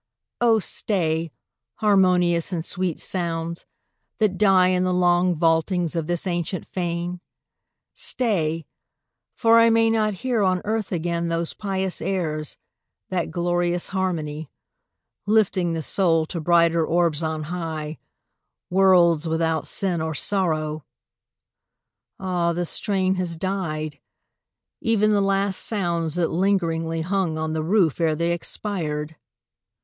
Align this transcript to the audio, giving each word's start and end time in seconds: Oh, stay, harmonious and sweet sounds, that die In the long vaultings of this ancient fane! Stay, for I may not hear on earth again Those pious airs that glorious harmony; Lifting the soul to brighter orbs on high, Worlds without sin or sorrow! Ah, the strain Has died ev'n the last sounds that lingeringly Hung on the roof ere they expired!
Oh, 0.39 0.57
stay, 0.57 1.29
harmonious 1.75 2.51
and 2.51 2.65
sweet 2.65 2.99
sounds, 2.99 3.67
that 4.17 4.35
die 4.39 4.69
In 4.69 4.83
the 4.83 4.91
long 4.95 5.35
vaultings 5.35 5.95
of 5.95 6.07
this 6.07 6.25
ancient 6.25 6.65
fane! 6.65 7.21
Stay, 7.93 8.65
for 9.35 9.59
I 9.59 9.69
may 9.69 9.91
not 9.91 10.15
hear 10.25 10.41
on 10.41 10.63
earth 10.65 10.91
again 10.91 11.27
Those 11.27 11.53
pious 11.53 12.01
airs 12.01 12.57
that 13.09 13.29
glorious 13.29 13.89
harmony; 13.89 14.49
Lifting 15.27 15.73
the 15.73 15.83
soul 15.83 16.25
to 16.25 16.41
brighter 16.41 16.83
orbs 16.83 17.21
on 17.21 17.43
high, 17.43 17.99
Worlds 18.71 19.27
without 19.27 19.67
sin 19.67 20.01
or 20.01 20.15
sorrow! 20.15 20.83
Ah, 22.19 22.53
the 22.53 22.65
strain 22.65 23.13
Has 23.21 23.37
died 23.37 23.99
ev'n 24.83 25.11
the 25.11 25.21
last 25.21 25.59
sounds 25.63 26.15
that 26.15 26.29
lingeringly 26.29 27.01
Hung 27.01 27.37
on 27.37 27.53
the 27.53 27.61
roof 27.61 28.01
ere 28.01 28.15
they 28.15 28.31
expired! 28.31 29.15